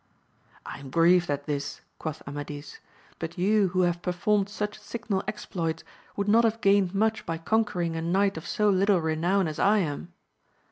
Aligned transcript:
I 0.65 0.79
am 0.79 0.89
grieved 0.89 1.29
at 1.29 1.45
this, 1.45 1.81
quoth 1.99 2.23
Amadis, 2.27 2.79
but 3.19 3.37
you 3.37 3.67
who 3.67 3.81
have 3.81 4.01
per 4.01 4.11
formed 4.11 4.49
such 4.49 4.79
signal 4.79 5.23
exploits, 5.27 5.83
would 6.15 6.27
not 6.27 6.43
have 6.43 6.59
gained 6.59 6.95
much 6.95 7.23
by 7.23 7.37
conquering 7.37 7.95
a 7.95 8.01
knight 8.01 8.35
of 8.35 8.47
so 8.47 8.67
little 8.71 8.99
renown 8.99 9.47
as 9.47 9.59
I 9.59 9.77
am. 9.77 10.11